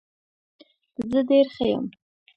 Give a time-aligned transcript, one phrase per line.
[1.09, 1.85] زه ډیر ښه یم.